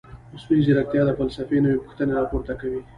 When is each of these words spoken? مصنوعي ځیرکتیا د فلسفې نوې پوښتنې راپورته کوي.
مصنوعي 0.33 0.61
ځیرکتیا 0.67 1.01
د 1.05 1.09
فلسفې 1.19 1.57
نوې 1.63 1.77
پوښتنې 1.83 2.13
راپورته 2.19 2.53
کوي. 2.61 2.81